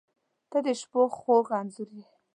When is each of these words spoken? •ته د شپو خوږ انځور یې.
•ته 0.51 0.57
د 0.65 0.67
شپو 0.79 1.01
خوږ 1.17 1.47
انځور 1.59 1.89
یې. 1.97 2.05